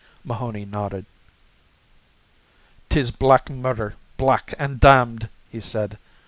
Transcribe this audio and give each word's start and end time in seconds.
Mahoney 0.23 0.65
nodded. 0.65 1.05
"'Tis 2.89 3.11
black 3.11 3.51
murder, 3.51 3.93
black 4.17 4.55
an' 4.57 4.79
damned," 4.79 5.29
he 5.47 5.59
said. 5.59 5.99